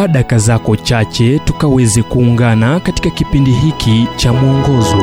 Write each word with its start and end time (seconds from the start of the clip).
chukua 0.00 0.08
daka 0.12 0.38
zako 0.38 0.76
chache 0.76 1.38
tukaweze 1.38 2.02
kuungana 2.02 2.80
katika 2.80 3.10
kipindi 3.10 3.50
hiki 3.52 4.06
cha 4.16 4.32
mwongozo. 4.32 4.96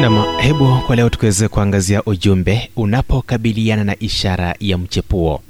Nam 0.00 0.24
hebu 0.38 0.78
kwa 0.86 0.96
leo 0.96 1.08
tukiweze 1.10 1.48
kuangazia 1.48 2.02
ujumbe 2.04 2.70
unapokabiliana 2.76 3.84
na 3.84 3.96
ishara 3.98 4.54
ya 4.60 4.78
mchepuo. 4.78 5.40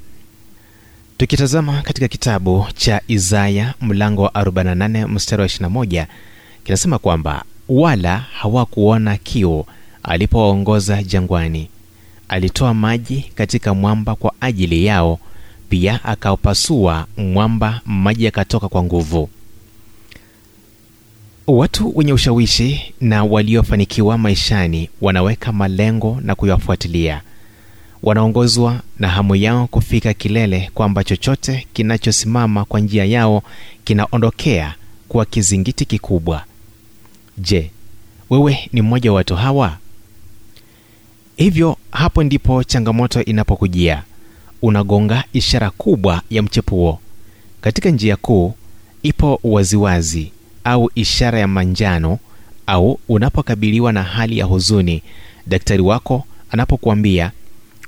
Tukitazama 1.17 1.81
katika 1.81 2.07
kitabu 2.07 2.65
cha 2.75 3.01
isaya 3.07 3.73
mlango 3.81 4.21
wa 4.23 4.29
48 4.29 5.07
mstari 5.07 5.41
wa 5.41 5.47
21 5.47 6.05
kinasema 6.63 6.99
kwamba 6.99 7.43
wala 7.69 8.17
hawakuona 8.17 9.17
kiu 9.17 9.65
alipowaongoza 10.03 11.03
jangwani. 11.03 11.69
Alitoa 12.29 12.73
maji 12.73 13.31
katika 13.35 13.73
mwamba 13.73 14.15
kwa 14.15 14.33
ajili 14.41 14.85
yao 14.85 15.19
pia 15.69 16.03
akaupasua 16.03 17.07
mwamba 17.17 17.81
maji 17.85 18.25
yakatoka 18.25 18.69
kwa 18.69 18.83
nguvu. 18.83 19.29
Watu 21.47 21.97
wenye 21.97 22.13
ushawishi 22.13 22.93
na 23.01 23.23
waliofanikiwa 23.23 24.17
maishani 24.17 24.89
wanaweka 25.01 25.51
malengo 25.51 26.17
na 26.21 26.35
kuyafuatilia. 26.35 27.21
Wanaongozwa 28.03 28.81
na 28.99 29.07
hamu 29.09 29.35
yao 29.35 29.67
kufika 29.67 30.13
kilele 30.13 30.71
kwamba 30.73 31.03
chochote 31.03 31.67
kinachosimama 31.73 32.65
kwa 32.65 32.79
njia 32.79 33.05
yao 33.05 33.43
kinaondokea 33.83 34.75
kuwa 35.07 35.25
kizingiti 35.25 35.85
kikubwa. 35.85 36.43
Je 37.37 37.71
wewe 38.29 38.69
ni 38.73 38.81
mmoja 38.81 39.11
wa 39.11 39.15
watu 39.15 39.35
hawa? 39.35 39.77
Hivyo 41.37 41.77
hapo 41.91 42.23
ndipo 42.23 42.63
changamoto 42.63 43.21
inapokujia 43.23 44.03
unagonga 44.61 45.23
ishara 45.33 45.69
kubwa 45.69 46.21
ya 46.29 46.43
mchepuo 46.43 46.99
katika 47.61 47.89
njia 47.89 48.15
kuu 48.15 48.53
ipo 49.03 49.39
waziwazi 49.43 50.31
au 50.63 50.91
ishara 50.95 51.39
ya 51.39 51.47
manjano 51.47 52.19
au 52.67 52.99
unapokabiliwa 53.09 53.93
na 53.93 54.03
hali 54.03 54.37
ya 54.37 54.45
huzuni 54.45 55.03
daktari 55.47 55.81
wako 55.81 56.23
anapokuambia 56.51 57.31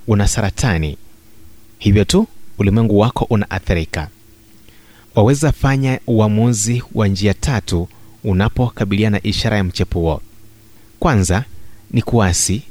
una 0.08 0.28
saratani. 0.28 0.98
Hivyo 1.80 2.04
tu 2.06 2.28
ulimwengu 2.58 3.00
wako 3.00 3.28
unaathirika. 3.30 4.08
Waweza 5.16 5.52
fanya 5.52 6.00
uamuzi 6.08 6.84
wa 6.94 7.08
njia 7.08 7.34
tatu 7.34 7.88
unapokabiliana 8.24 9.18
na 9.18 9.24
ishara 9.28 9.58
ya 9.58 9.64
mchepuo 9.64 10.22
kwanza 11.00 11.44
ni 11.92 12.02
kuasi 12.02 12.62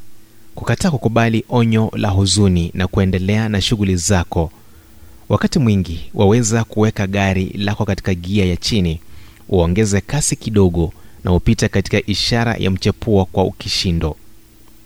kukataa 0.57 0.91
kukubali 0.91 1.45
onyo 1.49 1.91
la 1.97 2.09
huzuni 2.09 2.71
na 2.75 2.87
kuendelea 2.87 3.49
na 3.49 3.61
shughuli 3.61 3.97
zako. 3.97 4.51
Wakati 5.29 5.59
mwingi 5.59 6.11
waweza 6.15 6.65
kuweka 6.65 7.07
gari 7.07 7.45
lako 7.45 7.85
katika 7.85 8.15
gia 8.15 8.45
ya 8.45 8.57
chini 8.57 9.01
uongeze 9.49 10.01
kasi 10.01 10.37
kidogo 10.37 10.93
na 11.25 11.33
upite 11.33 11.69
katika 11.69 12.01
ishara 12.07 12.55
ya 12.55 12.71
mchepuo 12.71 13.25
kwa 13.25 13.45
ukishindo. 13.45 14.17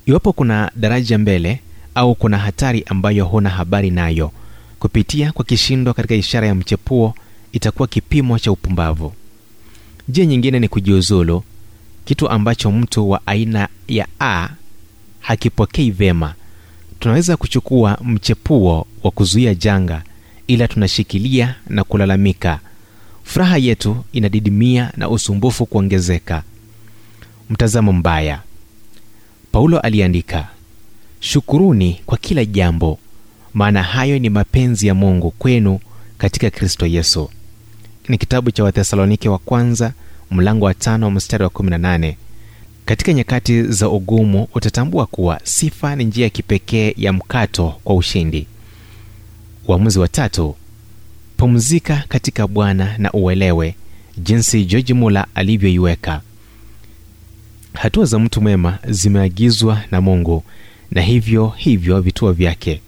Iwapo 0.06 0.32
kuna 0.32 0.70
daraja 0.77 1.18
mbele 1.18 1.60
au 1.94 2.14
kuna 2.14 2.38
hatari 2.38 2.84
ambayo 2.86 3.24
huna 3.24 3.50
habari 3.50 3.90
nayo 3.90 4.30
kupitia 4.78 5.32
kwa 5.32 5.44
kishindo 5.44 5.94
katika 5.94 6.14
ishara 6.14 6.46
ya 6.46 6.55
mchepuo 6.55 7.14
itakuwa 7.52 7.88
kipimo 7.88 8.38
cha 8.38 8.52
upumbavu. 8.52 9.12
Njia 10.08 10.27
nyingine 10.27 10.58
ni 10.60 10.68
kujiuzulu 10.68 11.42
kitu 12.05 12.28
ambacho 12.30 12.70
mtu 12.72 13.10
wa 13.10 13.20
aina 13.27 13.68
ya 13.88 14.06
a 14.20 14.48
hakipokei 15.20 15.90
vema. 15.90 16.34
Tunaweza 16.98 17.36
kuchukua 17.36 17.98
mchepuo 18.04 18.86
wa 19.02 19.10
kuzuia 19.10 19.54
janga 19.54 20.02
ila 20.46 20.68
tunashikilia 20.68 21.54
na 21.68 21.84
kulalamika. 21.84 22.60
Furaha 23.24 23.56
yetu 23.58 24.04
inadidimia 24.12 24.92
na 24.96 25.08
usumbufu 25.08 25.67
kuongezeka. 25.67 26.42
Mtazamo 27.50 27.92
mbaya. 27.92 28.40
Paulo 29.52 29.78
aliandika 29.80 30.48
shukuruni 31.20 32.00
kwa 32.06 32.18
kila 32.18 32.45
jambo 32.45 32.98
maana 33.55 33.83
hayo 33.83 34.18
ni 34.18 34.30
mapenzi 34.30 34.86
ya 34.86 34.95
mungu 34.95 35.30
kwenu 35.30 35.80
katika 36.18 36.50
kristo 36.50 36.86
yesu. 36.86 37.30
Ni 38.08 38.18
kitabu 38.18 38.50
cha 38.50 38.64
wathesalonike 38.64 39.28
wa 39.28 39.39
kwanza 39.39 39.92
mlango 40.30 40.64
wa 40.64 40.74
tano 40.74 41.11
mstari 41.11 41.45
wa 41.45 41.50
18 41.50 42.14
katika 42.90 43.12
nyakati 43.12 43.62
za 43.62 43.89
ugumu 43.89 44.48
utatambua 44.55 45.06
kuwa 45.06 45.40
sifa 45.45 45.96
ni 45.96 46.05
njia 46.05 46.24
ya 46.24 46.30
kipekee 46.30 46.95
ya 46.96 47.12
mkato 47.12 47.74
kwa 47.84 47.96
ushindi. 47.96 48.46
Uamuzi 49.68 49.98
wa 49.98 50.08
tatu 50.08 50.56
pumzika 51.36 52.05
katika 52.08 52.46
bwana 52.46 52.98
na 52.98 53.12
uelewe 53.12 53.74
jinsi 54.18 54.64
george 54.64 54.95
mula 54.95 55.27
alivyoiweka. 55.34 56.20
Hatua 57.73 58.05
za 58.05 58.18
mtu 58.18 58.40
mwema 58.40 58.78
zimeagizwa 58.89 59.80
na 59.90 60.01
mungu 60.01 60.45
na 60.90 61.02
hivyo 61.02 61.48
hivyo 61.57 62.01
vituo 62.01 62.33
vyake. 62.33 62.80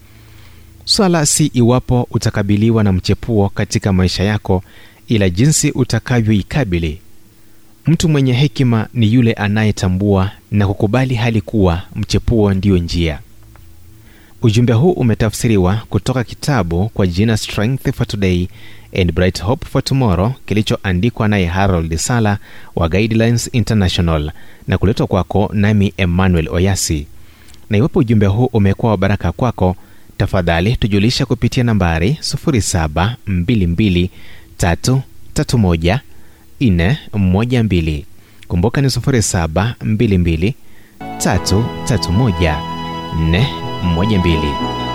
Swala 0.85 1.27
si 1.27 1.47
iwapo 1.47 2.09
utakabiliwa 2.11 2.85
na 2.85 2.93
mchepuo 2.93 3.49
katika 3.49 3.93
maisha 3.93 4.25
yako 4.25 4.63
ila 5.09 5.31
jinsi 5.31 5.71
utakavyoikabili 5.71 7.01
mtu 7.87 8.09
mwenye 8.09 8.33
hekima 8.33 8.89
ni 8.95 9.13
yule 9.15 9.33
anayetambua 9.33 10.31
na 10.51 10.67
kukubali 10.67 11.15
hali 11.15 11.41
kuwa 11.41 11.83
mchepuo 11.97 12.55
ndiyo 12.55 12.79
njia. 12.79 13.19
Ujumbe 14.43 14.73
huu 14.73 14.93
umetafsiriwa 14.93 15.83
kutoka 15.91 16.25
kitabu 16.25 16.89
kwa 16.89 17.07
jina 17.07 17.37
strength 17.37 17.93
for 17.95 18.07
today 18.07 18.49
and 19.01 19.13
bright 19.13 19.43
hope 19.43 19.67
for 19.67 19.85
tomorrow 19.85 20.33
kilichoandikwa 20.47 21.29
naye 21.29 21.47
harold 21.47 21.97
sala 21.97 22.39
wa 22.77 22.89
guidelines 22.89 23.51
international 23.53 24.33
na 24.69 24.79
kuletwa 24.79 25.07
kwako 25.07 25.51
nami 25.55 25.93
emmanuel 25.97 26.49
oyasi. 26.49 27.07
Na 27.71 27.79
iwapo 27.79 27.99
ujumbe 27.99 28.27
huu 28.27 28.45
umekuwa 28.53 28.93
wa 28.93 28.99
baraka 28.99 29.33
kwako 29.33 29.77
tafadhali 30.17 30.77
tujulisha 30.77 31.27
kupitia 31.27 31.65
nambari 31.65 32.19
722 36.71 36.97
412 37.15 38.05
kumbuka 38.49 38.81
ni 38.81 38.89
722 38.89 40.55
331 41.19 42.57
412 43.85 44.92